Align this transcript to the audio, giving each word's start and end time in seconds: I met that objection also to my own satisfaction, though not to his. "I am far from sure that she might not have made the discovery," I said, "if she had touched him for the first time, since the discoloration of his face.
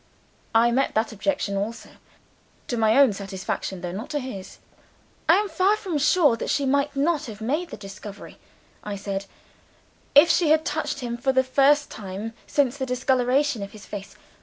I 0.55 0.71
met 0.71 0.95
that 0.95 1.11
objection 1.11 1.55
also 1.57 1.89
to 2.69 2.75
my 2.75 2.97
own 2.97 3.13
satisfaction, 3.13 3.81
though 3.81 3.91
not 3.91 4.09
to 4.09 4.19
his. 4.19 4.57
"I 5.29 5.35
am 5.35 5.47
far 5.47 5.77
from 5.77 5.99
sure 5.99 6.35
that 6.37 6.49
she 6.49 6.65
might 6.65 6.95
not 6.95 7.25
have 7.27 7.39
made 7.39 7.69
the 7.69 7.77
discovery," 7.77 8.39
I 8.83 8.95
said, 8.95 9.27
"if 10.15 10.27
she 10.27 10.49
had 10.49 10.65
touched 10.65 11.01
him 11.01 11.17
for 11.17 11.31
the 11.31 11.43
first 11.43 11.91
time, 11.91 12.33
since 12.47 12.77
the 12.77 12.85
discoloration 12.87 13.61
of 13.61 13.73
his 13.73 13.85
face. 13.85 14.15